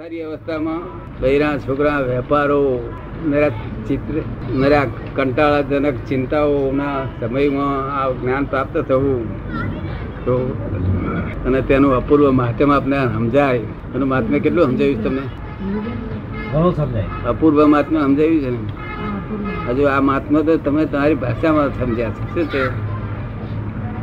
સારી 0.00 0.22
અવસ્થામાં 0.22 0.80
બૈરા 1.20 1.58
છોકરા 1.58 2.00
વેપારો 2.00 2.90
નરા 3.26 3.48
ચિત્ર 3.88 4.14
નરા 4.50 4.86
કંટાળાજનક 5.16 5.94
ચિંતાઓના 6.08 7.04
સમયમાં 7.20 8.02
આ 8.02 8.10
જ્ઞાન 8.10 8.44
પ્રાપ્ત 8.44 8.78
થવું. 8.78 9.28
તો 10.24 10.34
અને 11.46 11.60
તેનું 11.60 11.94
અપૂર્વ 11.94 12.30
માધ્યમ 12.30 12.72
આપને 12.72 12.96
સમજાય. 13.14 13.58
એનું 13.94 14.08
મહાત્મ્ય 14.08 14.38
કેટલું 14.38 14.66
સમજાવ્યું 14.66 15.04
તમને? 15.04 15.22
ઘણું 16.52 16.76
સમજાય. 16.76 17.04
અપૂર્વ 17.26 17.66
મહાત્મ્ય 17.66 17.98
સમજાવ્યું 17.98 18.40
છે 18.40 18.50
ને? 18.50 18.58
હજુ 19.68 19.82
આ 19.82 20.00
મહાત્મા 20.00 20.40
તો 20.40 20.56
તમે 20.56 20.84
તમારી 20.84 21.14
ભાષામાં 21.14 21.68
સમજ્યા 21.68 22.10
છે. 22.10 22.34
શું 22.34 22.44
છે? 22.44 22.68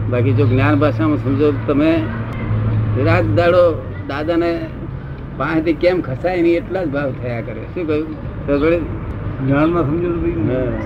બાકી 0.09 0.34
જો 0.34 0.45
જ્ઞાન 0.45 0.79
ભાષામાં 0.79 1.18
સમજો 1.18 1.52
તો 1.52 1.73
તમે 1.73 2.04
રાત 3.05 3.25
દાડો 3.36 3.91
દાદાને 4.07 4.66
પાસેથી 5.38 5.74
કેમ 5.74 6.02
ખસાય 6.02 6.42
નહીં 6.42 6.58
એટલા 6.58 6.84
જ 6.84 6.88
ભાવ 6.88 7.12
થયા 7.12 7.42
કરે. 7.42 7.61
શું 7.61 7.88
કહ્યું? 7.88 9.07
જ્ઞાનમાં 9.48 9.84
સમજો 9.84 10.10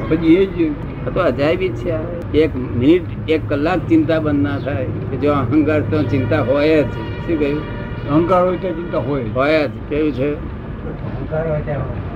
પછી 0.09 0.35
એ 0.35 0.45
જ 0.45 0.71
આ 1.07 1.09
તો 1.09 1.19
અજાયબી 1.19 1.69
જ 1.69 1.75
છે 1.75 2.37
એક 2.37 2.55
મિનિટ 2.55 3.29
એક 3.29 3.49
કલાક 3.49 3.79
ચિંતા 3.79 4.19
બંધ 4.19 4.43
ના 4.43 4.59
થાય. 4.59 4.85
કે 4.85 5.17
જો 5.17 5.31
અહંકાર 5.31 5.81
તો 5.81 6.03
ચિંતા 6.03 6.41
હોય 6.41 6.83
જ. 6.83 6.85
શું 6.85 7.39
કહ્યું? 7.39 7.61
અહંકાર 8.09 8.43
હોય 8.43 8.57
તો 8.57 8.69
ચિંતા 8.69 8.97
હોય 8.97 9.23
હોય 9.35 9.67
જ. 9.67 9.71
કેવું 9.89 10.11
છે? 10.11 10.33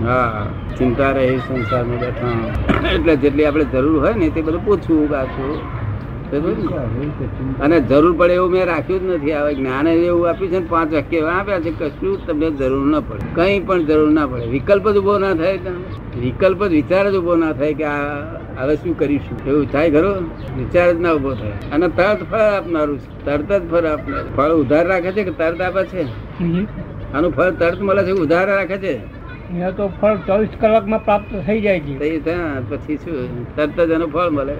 હા. 0.06 0.45
ચિંતા 0.78 1.12
રહી 1.12 1.38
સંસારમાં 1.38 2.00
બેઠા. 2.00 2.90
એટલે 2.90 3.16
જેટલી 3.16 3.45
આપણે 3.45 3.66
જરૂર 3.66 4.06
હોય 4.06 4.14
ને 4.14 4.30
તે 4.30 4.42
બધું 4.42 4.66
પૂછવું 4.66 5.09
ને? 5.09 5.75
અને 7.62 7.80
જરૂર 7.82 8.16
પડે 8.18 8.34
એવું 8.34 8.52
મેં 8.52 8.66
રાખ્યું 8.66 9.00
જ 9.00 9.04
નથી. 9.04 9.34
હવે 9.34 9.54
જ્ઞાન 9.56 9.88
એવું 9.88 10.30
આપ્યું 10.30 10.52
છે 10.52 10.60
ને 10.60 10.66
પાંચ 10.70 10.94
વાક્ય 10.94 11.18
એવા 11.18 11.32
આપ્યા 11.32 11.60
છે 11.60 11.72
કશું 11.72 12.18
જ 12.18 12.28
તમને 12.28 12.52
જરૂર 12.52 12.88
ના 12.88 13.00
પડે. 13.00 13.26
કંઈ 13.36 13.60
પણ 13.60 13.84
જરૂર 13.84 14.10
ના 14.10 14.28
પડે. 14.28 14.46
વિકલ્પ 14.46 14.90
જ 14.90 14.98
ઊભો 14.98 15.18
ના 15.18 15.34
થાય 15.34 15.60
વિકલ્પ 16.20 16.64
જ 16.64 16.72
વિચાર 16.72 17.12
જ 17.12 17.16
ઊભો 17.16 17.36
ના 17.36 17.54
થાય 17.54 17.73
કે 17.73 17.84
આ 17.84 18.23
હવે 18.58 18.76
શું 18.76 18.98
કરીશું? 19.00 19.38
એવું 19.48 19.72
થાય 19.72 19.92
ખરો? 19.92 20.14
વિચાર 20.58 20.94
જ 20.94 21.00
ના 21.00 21.14
ઊભો 21.14 21.34
થાય. 21.34 21.52
અને 21.72 21.88
તરત 21.88 22.23
ફળ 22.32 22.38
આપનારું 22.38 23.00
છે. 23.00 23.26
તરત 23.26 23.52
જ 23.52 23.72
ફળ 23.72 23.86
આપનારું. 23.86 24.36
ફળ 24.36 24.52
ઉધાર 24.52 24.88
રાખે 24.88 25.12
છે 25.12 25.23
કે 25.23 25.32
તરત 25.32 25.62
આપે 25.62 25.84
છે? 25.86 26.04
આનું 27.14 27.32
ફળ 27.32 27.52
તરત 27.52 27.82
મળે 27.82 28.04
છે 28.04 28.12
ઉધાર 28.12 28.48
રાખે 28.48 28.78
છે? 28.78 28.95
અહીંયા 28.98 29.72
તો 29.72 29.88
ફળ 30.02 30.16
ચોવીસ 30.16 30.50
કલાકમાં 30.60 31.06
પ્રાપ્ત 31.06 31.36
થઈ 31.48 31.62
જાય 31.62 31.80
છે. 31.80 32.22
પછી 32.70 32.98
શું? 32.98 33.56
તરત 33.56 33.80
જ 33.82 33.89
એનું 33.89 34.12
ફળ 34.12 34.30
મળે. 34.30 34.56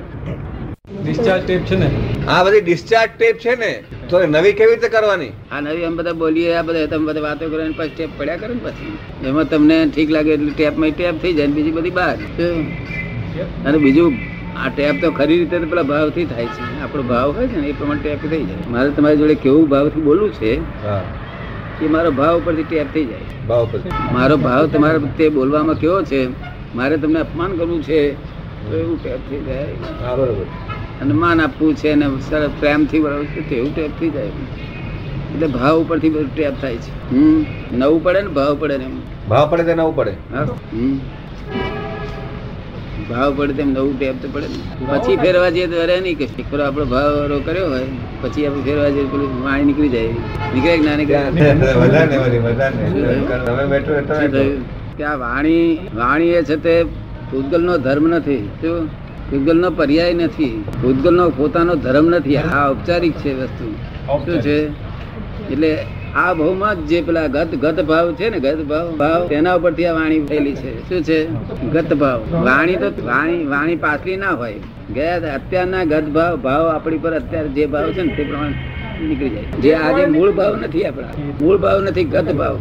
ડિસ્ચાર્જ 1.06 1.44
ટેપ 1.46 1.64
છે 1.70 1.76
ને? 1.82 1.90
આ 2.28 2.44
બધી 2.46 2.62
ડિસ્ચાર્જ 2.62 3.12
ટેપ 3.16 3.38
છે 3.40 3.56
ને 3.56 3.72
તો 4.10 4.22
નવી 4.28 4.54
કેવી 4.60 4.76
રીતે 4.76 4.90
કરવાની? 4.96 5.32
આ 5.52 5.60
નવી 5.62 5.86
અમે 5.88 5.98
બધા 6.00 6.16
બોલીએ 6.22 6.54
આ 6.60 6.64
બધા 6.70 6.88
તમે 6.94 7.06
બધા 7.10 7.26
વાતો 7.28 7.50
કરો 7.52 7.64
પછી 7.80 7.92
ટેપ 7.96 8.12
પડ્યા 8.20 8.40
કરે 8.44 8.54
ને 8.54 8.62
પછી? 8.66 8.94
એમાં 9.30 9.48
તમને 9.48 9.78
ઠીક 9.90 10.10
લાગે 10.16 10.32
એટલે 10.38 10.54
ટેપમાં 10.54 10.94
ટેપ 10.94 11.16
થઈ 11.24 11.34
જાય 11.40 11.54
બીજી 11.58 11.76
બધી 11.78 11.96
બહાર? 12.00 12.18
અને 13.68 13.78
બીજું 13.86 14.14
આ 14.58 14.70
ટેપ 14.70 14.96
તો 15.04 15.12
ખરી 15.20 15.38
રીતે 15.42 15.68
પેલા 15.74 15.88
ભાવથી 15.94 16.28
થાય 16.34 16.48
છે. 16.56 16.62
આપણો 16.84 17.04
ભાવ 17.14 17.28
હોય 17.38 17.48
છે 17.54 17.58
ને 17.62 17.68
એ 17.70 17.78
પ્રમાણે 17.80 18.02
ટેપ 18.06 18.22
થઈ 18.32 18.44
જાય. 18.50 18.66
મારે 18.76 18.90
તમારી 19.00 19.20
જોડે 19.24 19.36
કેવું 19.46 19.66
ભાવથી 19.74 20.06
બોલવું 20.10 20.32
છે 20.40 20.52
હા. 20.86 21.02
એ 21.82 21.88
મારો 21.96 22.12
ભાવ 22.22 22.34
ઉપરથી 22.42 22.68
ટેપ 22.70 22.94
થઈ 22.94 23.06
જાય. 23.12 23.28
ભાવ 23.50 23.64
પછી 23.74 23.92
મારો 24.20 24.36
ભાવ 24.46 24.64
તમારા 24.78 25.12
તે 25.20 25.30
બોલવામાં 25.40 25.78
કેવો 25.84 25.98
છે 26.14 26.22
મારે 26.80 26.96
તમને 27.04 27.20
અપમાન 27.26 27.52
કરવું 27.60 27.82
છે 27.90 28.00
તો 28.62 28.78
એવું 28.84 28.98
ટેપ 29.04 29.22
થઈ 29.30 29.42
જાય. 29.48 30.16
બરોબર. 30.18 30.48
અને 31.02 31.14
માન 31.14 31.42
આપવું 31.42 31.76
છે 31.76 31.90
અને 31.90 32.06
સરસ 32.20 32.50
પ્રેમથી 32.60 33.00
વળવું 33.00 33.26
છે 33.26 33.50
તેવું 33.50 33.76
ટેપ 33.76 33.92
થઈ 34.00 34.10
જાય. 34.10 34.28
એટલે 35.34 35.48
ભાવ 35.48 35.82
ઉપરથી 35.82 36.10
બધું 36.10 36.36
ટેપ 36.36 36.54
થાય 36.62 36.76
છે. 36.76 37.16
હમ 37.16 37.46
નવું 37.78 38.04
પડે 38.04 38.22
ને 38.22 38.28
ભાવ 38.28 38.56
પડે 38.56 38.78
ને 38.78 38.86
ભાવ 39.30 39.50
પડે 39.50 39.64
તો 39.64 39.76
નવું 39.76 39.96
પડે. 39.96 40.12
હમ. 40.74 41.00
ભાવ 43.10 43.34
પડે 43.38 43.54
તેમ 43.54 43.70
નવું 43.70 44.00
ટેપ 44.00 44.16
તો 44.22 44.28
પડે 44.34 44.48
ને. 44.48 44.60
પછી 44.88 45.16
ફેરવા 45.16 45.50
જઈએ 45.50 45.68
તો 45.68 45.82
અરે 45.82 46.00
નહીં 46.00 46.18
કે 46.18 46.26
પેલો 46.52 46.64
આપણો 46.64 46.86
ભાવ 46.86 47.42
કર્યો 47.46 47.70
હોય 47.70 47.88
પછી 48.22 48.46
આપણે 48.46 48.62
ફેરવા 48.62 48.90
જઈએ 48.90 49.04
પેલું 49.04 49.44
વાણી 49.44 49.66
નીકળી 49.66 49.90
જાય. 49.90 50.10
નીકળે 50.54 50.78
ના 50.78 50.96
નીકળે? 50.96 51.20
કે 54.98 55.04
આ 55.04 55.16
વાણી 55.16 55.80
વાણી 55.96 56.30
એ 56.30 56.44
છે 56.44 56.56
તે 56.56 56.86
પૂતગલનો 57.32 57.78
ધર્મ 57.78 58.08
નથી. 58.08 58.50
શું? 58.62 59.05
પૂતગલનો 59.32 59.70
પર્યાય 59.70 60.14
નથી. 60.14 60.64
પૂતગલનો 60.82 61.30
પોતાનો 61.30 61.76
ધર્મ 61.76 62.06
નથી. 62.10 62.38
આ 62.38 62.70
ઔપચારિક 62.70 63.14
છે 63.14 63.34
વસ્તુ. 63.34 63.76
શું 64.26 64.42
છે? 64.42 64.58
એટલે 65.52 65.78
આ 66.16 66.34
ભાવમાં 66.34 66.76
જ 66.76 66.90
જે 66.90 67.02
પેલા 67.02 67.28
ગત 67.28 67.56
ગત 67.56 67.84
ભાવ 67.84 68.14
છે 68.14 68.30
ને 68.30 68.40
ગત 68.40 68.64
ભાવ 68.64 68.96
ભાવ 68.98 69.28
તેના 69.28 69.54
ઉપરથી 69.54 69.86
આ 69.86 69.94
વાણી 69.94 70.22
થયેલી 70.22 70.56
છે. 70.56 70.90
શું 70.90 71.04
છે? 71.04 71.20
ગત 71.74 71.94
ભાવ. 71.94 72.20
વાણી 72.44 72.76
તો 72.76 72.92
વાણી 73.06 73.46
વાણી 73.46 73.76
પાછલી 73.76 74.16
ના 74.16 74.30
હોય. 74.30 74.54
ગયા 74.96 75.36
અત્યારના 75.36 75.84
ગત 75.84 76.04
ભાવ 76.04 76.36
ભાવ 76.36 76.68
આપણી 76.68 76.98
પર 76.98 77.14
અત્યારે 77.14 77.48
જે 77.48 77.66
ભાવ 77.66 77.92
છે 77.92 78.02
ને 78.02 78.14
તે 78.16 78.24
પ્રમાણે 78.24 78.56
નીકળી 79.00 79.32
જાય. 79.36 79.62
જે 79.64 79.72
આજે 79.78 80.04
મૂળ 80.16 80.32
ભાવ 80.40 80.54
નથી 80.62 80.86
આપણા, 80.90 81.14
મૂળ 81.42 81.58
ભાવ 81.66 81.78
નથી, 81.88 82.08
ગત 82.14 82.36
ભાવ. 82.42 82.56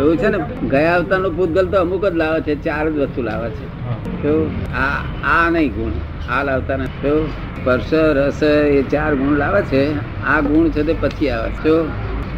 એવું 0.00 0.16
છે 0.22 0.28
ને, 0.34 0.38
ગયા 0.72 0.96
અવતારનો 0.98 1.30
પૂતગલ 1.38 1.66
તો 1.72 1.76
અમુક 1.84 2.04
જ 2.06 2.14
લાવે 2.22 2.40
છે, 2.48 2.54
ચાર 2.66 2.84
જ 2.90 2.96
વસ્તુ 3.02 3.20
લાવે 3.28 3.48
છે. 3.56 3.66
કેવું 4.22 4.48
આ 4.84 4.96
આ 5.34 5.46
નહીં 5.56 5.72
ગુણ, 5.76 5.94
આ 6.30 6.42
લાવતા 6.48 6.78
નથી. 6.80 6.98
કેવું 7.02 7.26
સ્પર્શ, 7.60 7.94
રસ 8.18 8.42
એ 8.78 8.82
ચાર 8.92 9.12
ગુણ 9.22 9.40
લાવે 9.42 9.60
છે, 9.72 9.82
આ 10.32 10.40
ગુણ 10.50 10.70
છે 10.76 10.86
તે 10.90 10.94
પછી 11.02 11.30
આવે. 11.36 11.50
છે 11.62 11.74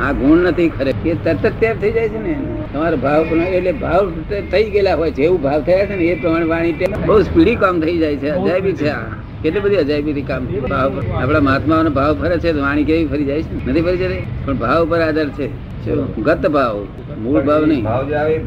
આ 0.07 0.13
ગુણ 0.21 0.49
નથી 0.49 0.71
ખરે. 0.77 0.93
એ 1.05 1.15
તરત 1.25 1.45
જ 1.45 1.55
ટેપ 1.55 1.77
થઈ 1.83 1.93
જાય 1.97 2.09
છે 2.15 2.21
ને 2.27 2.35
તમારો 2.73 2.97
ભાવ 3.05 3.33
એટલે 3.47 3.73
ભાવ 3.85 4.05
થઈ 4.53 4.67
ગયેલા 4.75 4.99
હોય 5.01 5.13
છે 5.17 5.23
એવું 5.29 5.41
ભાવ 5.47 5.61
થયા 5.69 5.89
છે 5.89 5.97
ને, 6.01 6.05
એ 6.13 6.21
પ્રમાણે 6.21 6.47
વાણી 6.53 6.93
બહુ 7.09 7.23
સ્પીડી 7.31 7.57
કામ 7.63 7.81
થઈ 7.85 7.97
જાય 8.03 8.21
છે, 8.23 8.31
અજાયબી 8.37 8.77
છે 8.83 8.91
આ. 8.91 9.07
કેટલી 9.43 9.61
બધી 9.61 9.77
અજાયબી 9.77 10.23
કામ. 10.23 10.47
ભાવ 10.47 11.03
આપણા 11.23 11.41
મહાત્માઓનો 11.41 11.91
ભાવ 11.91 12.15
ફરે 12.15 12.39
છે 12.39 12.53
તો 12.53 12.61
વાણી 12.61 12.85
કેવી 12.85 13.07
ફરી 13.07 13.25
જાય 13.25 13.43
છે? 13.43 13.69
નથી 13.69 13.83
ફરી 13.83 13.97
જતી? 13.97 14.23
પણ 14.45 14.57
ભાવ 14.57 14.91
પર 14.91 15.01
આધાર 15.01 15.29
છે. 15.29 15.69
ગત 16.17 16.47
ભાવ. 16.47 16.87
મૂળ 17.19 17.43
ભાવ 17.43 17.67
નહીં. 17.67 17.85
ભાવ 17.85 18.09
જે 18.09 18.15
આવે 18.15 18.35
એ 18.35 18.39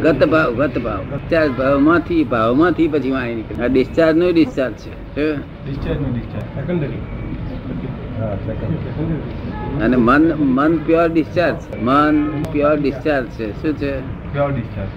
ગત- 0.00 0.26
ભાવ. 0.26 0.54
ગત 0.54 0.78
ભાવ 0.78 0.96
ડિસ્ચાર્જ 0.96 1.50
ભાવમાંથી 1.50 2.24
ભાવમાંથી 2.24 2.88
પછી 2.88 3.10
વાણી 3.10 3.34
નીકળે. 3.34 3.64
આ 3.64 3.66
ડિસ્ચાર્જ 3.66 4.16
નો 4.16 4.30
ડિસ્ચાર્જ 4.30 4.74
છે. 4.74 4.90
શું? 4.90 5.42
ડિસ્ચાર્જનું 5.66 6.12
ડિસ્ચાર્જ 6.12 6.44
સેકન્ડરી 6.44 6.92
હા, 8.18 8.36
second. 8.48 9.82
અને 9.82 9.96
મન 9.96 10.34
મન 10.34 10.76
પ્યોર 10.76 11.12
ડિસ્ચાર્જ 11.12 11.56
મન 11.82 12.42
પ્યોર 12.52 12.80
ડિસ્ચાર્જ 12.80 13.26
છે. 13.26 13.62
શું 13.62 13.74
છે? 13.74 14.00
પ્યોર 14.32 14.52
ડિસ્ચાર્જ 14.52 14.88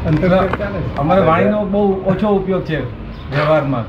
અમારે 0.00 1.22
વાણીનો 1.22 1.60
બહુ 1.66 1.80
ઓછો 2.06 2.28
ઉપયોગ 2.32 2.64
છે 2.64 2.78
વ્યવહારમાં. 3.30 3.86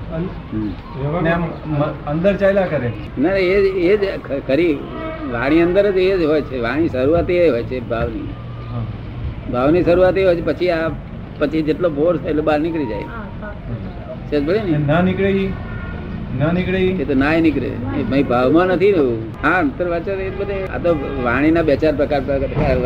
અંદર 2.05 2.33
ચાલ્યા 2.35 2.67
કરે. 2.67 2.89
ના 3.17 3.37
એ 3.47 3.55
એ 3.83 3.97
જ 3.97 4.03
ખરી. 4.47 4.75
વાણી 5.31 5.61
અંદર 5.61 5.85
જ 5.87 5.99
એ 6.03 6.17
જ 6.17 6.25
હોય 6.25 6.41
છે. 6.43 6.57
વાણી 6.59 6.89
શરૂઆત 6.89 7.29
એ 7.31 7.49
હોય 7.49 7.63
છે 7.63 7.77
ભાવની. 7.83 8.27
હા. 8.67 8.83
ભાવની 9.47 9.83
શરૂઆત 9.83 10.17
એ 10.17 10.23
હોય 10.23 10.35
છે 10.35 10.43
પછી 10.43 10.71
આ 10.71 10.89
પછી 11.39 11.63
જેટલો 11.63 11.89
ફોર્સ 11.91 12.21
એટલો 12.23 12.43
બહાર 12.43 12.59
નીકળી 12.59 12.87
જાય. 12.87 13.07
છે 14.29 14.39
ને? 14.39 14.61
ને 14.67 14.77
ના 14.83 15.01
નીકળે 15.01 15.29
ના 16.38 16.51
નીકળે? 16.51 16.79
એ 17.03 17.06
તો 17.06 17.13
નાય 17.13 17.41
નીકળે. 17.41 17.69
એ 18.19 18.23
ભાવમાં 18.23 18.67
નથી 18.67 18.91
ને 18.91 19.03
હા. 19.44 19.59
અંતરવાચા 19.59 20.13
એ 20.13 20.29
બધે 20.40 20.57
આ 20.66 20.78
તો 20.78 20.95
વાણીના 21.23 21.62
બે 21.69 21.75
ચાર 21.75 21.94
પ્રકાર 21.95 22.22
પ્રકાર 22.22 22.78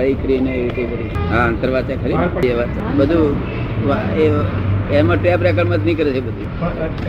ને 0.47 0.53
એવી 0.57 0.85
બધી. 0.91 1.09
હા 1.31 1.45
અંતરવાચા 1.47 1.95
ખરી 2.03 2.15
બધું 2.97 3.35
એ 4.23 4.29
એમાં 4.99 5.17
ટેપ 5.21 5.43
રેકર્ડમાં 5.43 5.77
જ 5.77 5.85
નીકળે 5.85 6.11
છે 6.11 6.19
બધું. 6.19 6.47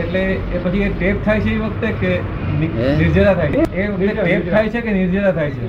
એટલે 0.02 0.22
એ 0.54 0.58
પછી 0.64 0.88
ટેપ 0.98 1.16
થાય 1.24 1.40
છે 1.40 1.52
એ 1.54 1.58
વખતે 1.58 1.88
કે 2.00 2.12
નિર્જરા 2.60 3.34
થાય 3.34 3.48
એ 3.74 3.88
ટેપ 4.22 4.50
થાય 4.50 4.68
છે 4.68 4.80
કે 4.80 4.92
નિર્જરા 4.92 5.32
થાય 5.32 5.50
છે? 5.50 5.68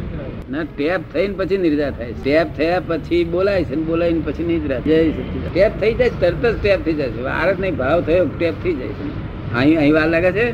ના 0.51 0.63
ટેપ 0.63 1.01
થઈને 1.13 1.33
પછી 1.37 1.57
નિર્જા 1.57 1.91
થાય 1.91 2.11
ટેપ 2.23 2.47
થયા 2.57 2.81
પછી 2.87 3.23
બોલાય 3.35 3.63
છે 3.63 3.75
ને 3.75 3.83
બોલાય 3.83 4.13
પછી 4.25 4.59
જય 4.85 4.99
ટેપ 5.53 5.71
થઈ 5.81 5.93
જાય 5.93 6.09
છે, 6.09 6.19
તરત 6.21 6.45
જ 6.45 6.57
ટેપ 6.63 6.85
થઈ 6.85 6.93
જાય 6.93 7.09
છે. 7.09 7.21
વાર 7.21 7.55
નહીં 7.59 7.75
ભાવ 7.75 8.01
થયો 8.01 8.25
ટેપ 8.39 8.53
થઈ 8.63 8.73
જાય 8.73 8.87
છે. 8.87 9.24
અહીં 9.59 9.77
અહીં 9.81 9.93
વાર 9.97 10.07
લાગે 10.13 10.31
છે? 10.37 10.45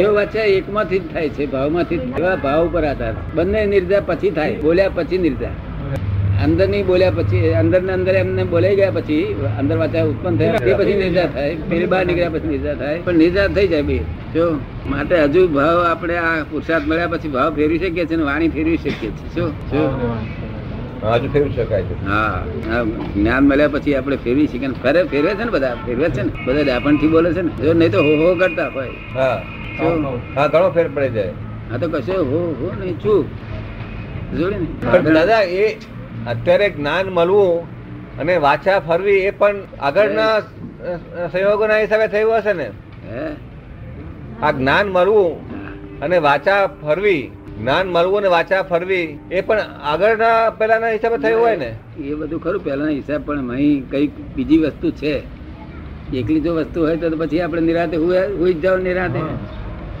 એવો 0.00 0.10
વચ્ચે 0.18 0.42
એકમાંથી 0.58 1.00
જ 1.02 1.14
થાય 1.14 1.30
છે 1.36 1.44
ભાવમાંથી. 1.54 2.00
એવા 2.18 2.36
ભાવ 2.44 2.60
ઉપર 2.68 2.84
આધાર. 2.90 3.14
બંને 3.36 3.60
નિર્ધાર 3.72 4.02
પછી 4.10 4.32
થાય 4.38 4.62
બોલ્યા 4.66 4.94
પછી 4.98 5.20
નિર્ધાર. 5.26 5.54
અંદર 6.44 6.66
નહીં 6.72 6.86
બોલ્યા 6.90 7.16
પછી 7.18 7.52
અંદર 7.60 7.80
ને 7.86 7.92
અંદર 7.98 8.14
એમને 8.22 8.42
બોલાઈ 8.54 8.76
ગયા 8.80 8.96
પછી 8.98 9.22
અંદર 9.60 9.76
વાચા 9.82 10.04
ઉત્પન્ન 10.10 10.36
થયા 10.42 10.64
તે 10.66 10.74
પછી 10.80 10.98
નિર્જા 11.04 11.28
થાય. 11.36 11.54
ફેર 11.70 11.82
બહાર 11.92 12.02
નીકળ્યા 12.10 12.34
પછી 12.34 12.52
નિર્જા 12.54 12.76
થાય. 12.82 12.98
પણ 13.06 13.18
નિર્ધાર 13.22 13.48
થઈ 13.56 13.68
જાય 13.72 13.88
બે. 13.88 13.98
જો 14.34 14.44
માટે 14.92 15.16
હજુ 15.24 15.42
ભાવ 15.56 15.78
આપણે 15.86 16.20
આ 16.26 16.36
પુરુષાર્થ 16.50 16.86
મળ્યા 16.90 17.14
પછી 17.14 17.34
ભાવ 17.38 17.50
ફેરવી 17.58 17.80
શકીએ 17.84 18.06
છીએ 18.12 18.28
વાણી 18.30 18.52
ફેરવી 18.58 18.78
શકીએ 18.84 19.10
છીએ. 19.16 19.32
શું 19.34 19.50
શું 19.70 20.47
હજુ 21.02 21.28
ફેરવી 21.32 21.52
શકાય 21.56 21.84
છે. 21.88 21.94
હા 22.10 22.80
જ્ઞાન 23.14 23.42
મળ્યા 23.48 23.72
પછી 23.74 23.94
આપણે 23.98 24.16
ફેરવી 24.24 24.48
શકીએ 24.52 24.70
ફરે 24.82 25.00
ફેરવે 25.12 25.30
છે 25.38 25.44
ને 25.44 25.52
બધા 25.56 25.76
ફેરવે 25.86 26.06
છે 26.16 26.22
ને? 26.22 26.32
બધા 26.46 26.64
ડાપણથી 26.68 27.10
બોલે 27.14 27.28
છે 27.36 27.42
ને? 27.42 27.52
જો 27.64 27.72
નહીં 27.80 27.92
તો 27.94 28.00
હો 28.06 28.12
હો 28.22 28.28
કરતા 28.40 28.68
હોય. 28.74 28.92
હા 29.16 29.38
હા 30.36 30.46
ઘણો 30.52 30.68
ફેર 30.76 30.86
પડે 30.94 31.10
જાય. 31.16 31.34
હા 31.70 31.78
તો 31.78 31.86
કશે 31.88 32.14
હો 32.30 32.40
હો 32.60 32.68
નહીં 32.80 32.96
ચૂપ 32.98 33.26
જોડે 34.38 34.56
ને? 34.58 34.66
દાદા 35.18 35.42
એ 35.62 35.66
અત્યારે 36.32 36.68
જ્ઞાન 36.76 37.06
મળવું 37.16 37.54
અને 38.20 38.34
વાછા 38.46 38.78
ફરવી 38.88 39.20
એ 39.28 39.30
પણ 39.40 39.56
આગળના 39.80 40.34
સંયોગોના 41.32 41.80
હિસાબે 41.84 42.06
થયું 42.14 42.40
હશે 42.40 42.52
ને? 42.60 42.68
હે? 43.10 43.24
આ 44.42 44.52
જ્ઞાન 44.52 44.86
મળવું 44.96 45.32
અને 46.04 46.16
વાચા 46.28 46.62
ફરવી 46.82 47.22
જ્ઞાન 47.60 47.88
મળવું 47.88 48.22
ને 48.22 48.28
વાચા 48.28 48.62
ફરવી 48.62 49.18
એ 49.32 49.40
પણ 49.40 49.60
આગળના 49.84 50.50
પહેલાના 50.50 50.88
હિસાબે 50.88 51.18
થયું 51.18 51.40
હોય 51.40 51.56
ને? 51.56 51.74
એ 52.00 52.14
બધું 52.14 52.42
ખરું 52.42 52.64
પહેલાના 52.64 52.90
હિસાબ 52.90 53.22
પણ 53.26 53.50
અહીં 53.50 53.90
કંઈક 53.90 54.10
બીજી 54.36 54.58
વસ્તુ 54.58 54.90
છે. 54.90 55.22
એકલી 56.14 56.40
જો 56.40 56.54
વસ્તુ 56.54 56.80
હોય 56.80 56.96
તો 56.96 57.16
પછી 57.16 57.40
આપણે 57.40 57.60
નિરાતે 57.60 57.96
હોઈ 57.96 58.54
જ 58.54 58.60
જાવ 58.60 58.78
નિરાતે. 58.78 59.20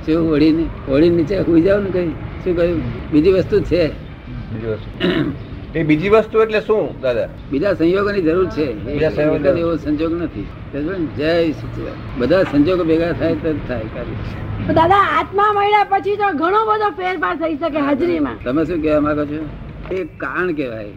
શું 0.06 0.30
હોળી 0.30 0.66
હોળી 0.88 1.10
નીચે 1.10 1.38
હોઈ 1.38 1.62
જાવ 1.62 1.80
ને 1.80 1.90
કઈ? 1.90 2.08
શું 2.44 2.56
કહ્યું? 2.56 2.82
બીજી 3.12 3.32
વસ્તુ 3.32 3.60
છે. 3.60 3.88
બીજી 3.88 4.66
વસ્તુ. 4.66 5.20
એ 5.74 5.82
બીજી 5.82 6.08
વસ્તુ 6.08 6.42
એટલે 6.42 6.60
શું 6.60 7.00
દાદા? 7.00 7.28
બીજા 7.50 7.74
સંયોગોની 7.74 8.22
જરૂર 8.22 8.46
છે. 8.50 8.72
બીજા 8.84 9.10
સંયોગો 9.10 9.48
એવો 9.48 9.76
સંજોગ 9.76 10.12
નથી. 10.22 10.46
જય 11.16 11.52
બધા 12.18 12.42
સંજોગો 12.42 12.84
ભેગા 12.84 13.12
થાય 13.12 13.34
તો 13.34 13.52
થાય 13.68 13.84
દાદા 14.74 14.96
આત્મા 15.18 15.52
મળ્યા 15.52 15.84
પછી 15.84 16.16
તો 16.16 16.32
ઘણો 16.32 16.60
બધો 16.64 16.90
ફેરફાર 16.90 17.36
થઈ 17.36 17.56
શકે 17.56 17.78
હાજરીમાં. 17.78 18.36
તમે 18.44 18.64
શું 18.64 18.82
કહેવા 18.82 19.00
માંગો 19.00 19.24
છો? 19.24 19.94
એ 19.94 20.04
કારણ 20.04 20.52
કહેવાય. 20.52 20.90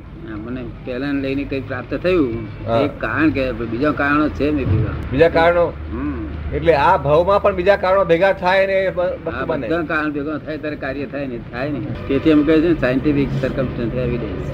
મને 0.45 0.63
પહેલા 0.85 1.11
લઈને 1.11 1.43
કઈ 1.43 1.61
પ્રાપ્ત 1.61 1.93
થયું. 1.95 2.47
એ 2.79 2.83
એક 2.83 2.99
કારણ 2.99 3.29
કહેવાય. 3.29 3.51
બીજા 3.51 3.91
કારણો 3.91 4.29
છે 4.29 4.51
મેં 4.51 4.65
ભેગા 4.65 4.93
બીજા 5.11 5.29
કારણો? 5.29 5.73
હમ. 5.91 6.10
એટલે 6.55 6.73
આ 6.73 6.97
ભાવમાં 6.97 7.41
પણ 7.41 7.55
બીજા 7.55 7.75
કારણો 7.75 8.03
ભેગા 8.05 8.33
થાય 8.33 8.65
ને 8.65 8.77
બને 8.89 9.67
બધા 9.67 9.81
કારણ 9.81 10.11
ભેગા 10.11 10.37
થાય 10.37 10.57
ત્યારે 10.57 10.75
કાર્ય 10.75 11.05
થાય 11.05 11.27
ને 11.27 11.37
થાય 11.51 11.69
ને 11.69 11.79
તેથી 12.07 12.29
એમ 12.29 12.43
કહે 12.43 12.61
છે 12.61 12.71
સાયન્ટિફિક 12.79 13.29
સર્કમસ્ટન્સ 13.41 13.95
એવિડન્સ 13.95 14.47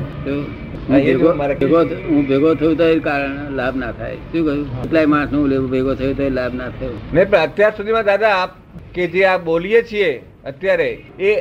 હું 0.90 2.28
ભેગો 2.28 2.54
થયું 2.56 2.78
તો 2.78 2.84
એ 2.84 3.00
કારણ 3.00 3.56
લાભ 3.56 3.76
ના 3.76 3.92
થાય. 3.92 4.16
શું 4.16 4.46
કહ્યું? 4.46 4.84
કેટલાય 4.84 5.06
માણસનું 5.06 5.48
લેવું 5.50 5.70
ભેગો 5.72 5.96
થયું 5.96 6.18
તો 6.18 6.30
લાભ 6.30 6.54
ના 6.54 6.70
થયો. 6.70 6.94
નહીં 7.14 7.30
પણ 7.30 7.38
અત્યાર 7.38 7.74
સુધીમાં 7.78 8.06
દાદા 8.06 8.34
આપ 8.44 8.52
કે 8.94 9.08
જે 9.08 9.26
આ 9.26 9.38
બોલીએ 9.38 9.82
છીએ 9.82 10.12
અત્યારે 10.46 10.90
એ 11.20 11.34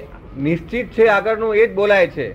નિશ્ચિત 0.43 0.87
છે 0.99 1.07
આગળનું 1.07 1.55
એ 1.57 1.67
જ 1.67 1.75
બોલાય 1.75 2.07
છે? 2.07 2.29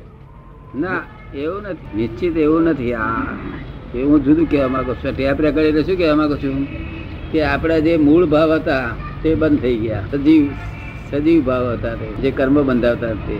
ના 0.75 1.01
એવું 1.35 1.61
નથી. 1.63 1.91
નિશ્ચિત 1.95 2.37
એવું 2.37 2.63
નથી. 2.63 2.93
આ 2.93 3.25
એ 3.95 4.01
હું 4.03 4.23
જુદું 4.23 4.49
કહેવા 4.49 4.67
માંગુ 4.67 4.93
છું. 4.93 5.11
ટેપ 5.15 5.41
રેકર્ડ 5.41 5.65
એટલે 5.65 5.83
શું 5.83 5.97
કહેવા 5.97 6.15
માંગુ 6.15 6.37
છું 6.37 6.55
કે 7.31 7.43
આપણા 7.43 7.79
જે 7.79 7.97
મૂળ 7.97 8.25
ભાવ 8.25 8.53
હતા 8.53 8.95
તે 9.23 9.35
બંધ 9.35 9.61
થઈ 9.61 9.75
ગયા. 9.75 10.03
સજીવ 10.11 10.45
સજીવ 11.11 11.43
ભાવ 11.43 11.73
હતા 11.73 11.95
તે 11.95 12.05
જે 12.21 12.31
કર્મ 12.31 12.61
બંધાવતા 12.63 13.13
તે. 13.13 13.37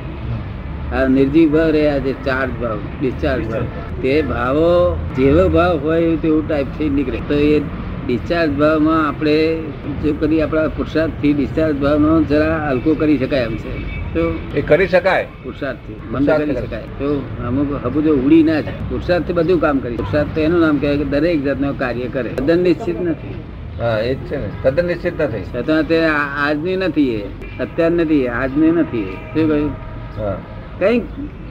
આ 0.96 1.08
નિર્જીવ 1.08 1.52
ભાવ 1.52 1.70
રહ્યા 1.70 1.98
જે 1.98 2.14
ચાર્જ 2.26 2.52
ભાવ 2.62 2.80
ડિસ્ચાર્જ 3.02 3.48
ભાવ. 3.48 3.64
તે 4.02 4.22
ભાવો 4.22 4.98
જેવો 5.18 5.50
ભાવ 5.50 5.80
હોય 5.80 6.16
તેવું 6.16 6.48
ટાઈપ 6.48 6.68
થઈ 6.78 6.90
નીકળે. 6.90 7.20
તો 7.28 7.34
એ 7.34 7.60
ડિસ્ચાર્જ 8.08 8.52
ભાવમાં 8.52 9.08
આપણે 9.08 9.56
જો 10.04 10.14
કરી 10.14 10.42
આપણા 10.42 10.68
પુરુષાર્થથી 10.68 11.34
ડિસ્ચાર્જ 11.34 11.76
ભાવનો 11.76 12.22
જરા 12.24 12.70
હલકો 12.70 12.94
કરી 12.94 13.18
શકાય 13.18 13.42
એમ 13.42 13.56
છે. 13.56 13.74
તો 14.14 14.40
એ 14.56 14.62
કરી 14.62 14.88
શકાય? 14.88 15.28
પુરુષાર્થથી 15.44 15.94
બંધ 16.12 16.30
કરી 16.38 16.56
શકાય. 16.56 16.82
તો 17.00 17.22
અમુક 17.48 17.86
હબુ 17.86 18.02
જો 18.02 18.16
ઉડી 18.16 18.44
ના 18.44 18.62
જાય. 18.62 18.74
પુરુષાર્થથી 18.90 19.34
બધું 19.34 19.62
કામ 19.62 19.80
કરી. 19.80 19.96
પુરુષાર્થ 19.96 20.36
તો 20.36 20.42
એનું 20.42 20.60
નામ 20.60 20.78
કહેવાય 20.78 20.98
કે 20.98 21.04
દરેક 21.04 21.44
જાતનું 21.44 21.80
કાર્ય 21.80 22.08
કરે. 22.08 22.56
નિશ્ચિત 22.56 23.02
નથી. 23.02 23.34
હા 23.80 24.00
એ 24.00 24.16
જ 24.16 24.18
છે 24.18 24.38
ને. 24.38 24.50
તદ્દન 24.64 24.86
નિશ્ચિત 24.86 25.22
નથી 25.22 25.44
છતાં 25.44 25.88
તે 25.88 26.06
આજની 26.40 26.78
નથી 26.78 27.16
એ. 27.16 27.26
અત્યાર 27.60 27.92
નથી 27.92 28.28
આજની 28.28 28.72
નથી. 28.72 29.18
શું 29.34 29.48
કહ્યું? 29.48 29.72
કંઈક 30.80 31.04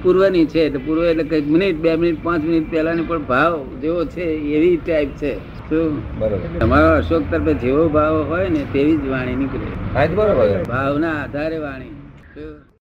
પૂર્વની 0.03 0.47
છે. 0.47 0.77
પૂર્વ 0.77 1.05
એટલે 1.05 1.25
કંઈક 1.25 1.47
મિનિટ 1.47 1.77
બે 1.77 1.97
મિનિટ 1.97 2.25
પાંચ 2.25 2.45
મિનિટ 2.45 2.71
પહેલાની 2.71 3.03
પણ 3.03 3.23
ભાવ 3.23 3.67
જેવો 3.81 4.05
છે 4.05 4.23
એવી 4.23 4.77
ટાઈપ 4.77 5.09
છે. 5.09 5.37
શું? 5.39 6.19
બરોબર. 6.19 6.59
તમારો 6.59 6.97
અશોક 6.97 7.23
તરફે 7.31 7.55
જેવો 7.55 7.89
ભાવ 7.89 8.25
હોય 8.29 8.49
ને 8.49 8.65
તેવી 8.73 8.97
જ 8.97 9.09
વાણી 9.09 9.37
નીકળે. 9.37 10.63
ભાવના 10.63 11.23
આધારે 11.23 11.59
વાણી. 11.59 11.91
શું? 12.35 12.70